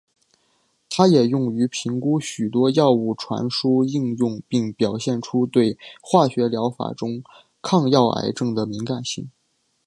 [0.89, 7.21] 它也用于评估许多药物传输应用并表现出对化学疗法中
[7.61, 9.29] 抗药癌症的敏感性。